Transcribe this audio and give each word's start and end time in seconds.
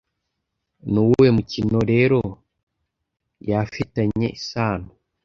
Nuwuhe 0.91 1.29
mukino 1.37 1.77
Leroy 1.89 2.29
afitanye 3.63 4.27
isano 4.37 4.89